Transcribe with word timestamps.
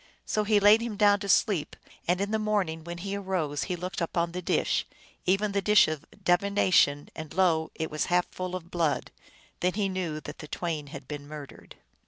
So 0.25 0.45
he 0.45 0.59
laid 0.59 0.81
him 0.81 0.97
down 0.97 1.19
to 1.19 1.29
sleep, 1.29 1.75
and 2.07 2.19
in 2.19 2.31
the 2.31 2.39
morning 2.39 2.83
when 2.83 2.97
he 2.97 3.15
arose 3.15 3.65
he 3.65 3.75
looked 3.75 4.01
upon 4.01 4.31
the 4.31 4.41
dish, 4.41 4.87
even 5.27 5.51
the 5.51 5.61
dish 5.61 5.87
of 5.87 6.05
divination, 6.23 7.09
and 7.15 7.31
lo! 7.35 7.69
it 7.75 7.91
was 7.91 8.05
half 8.05 8.25
full 8.31 8.55
of 8.55 8.71
blood. 8.71 9.11
Then 9.59 9.73
he 9.73 9.89
knew 9.89 10.19
that 10.21 10.39
the 10.39 10.47
twain 10.47 10.87
had 10.87 11.07
been 11.07 11.27
murdered. 11.27 11.75